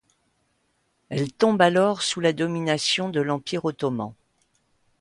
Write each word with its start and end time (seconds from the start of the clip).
Elle 1.09 1.31
tombe 1.31 1.61
alors 1.61 2.01
sous 2.01 2.21
la 2.21 2.33
domination 2.33 3.09
de 3.09 3.21
l'Empire 3.21 3.65
ottoman. 3.65 4.15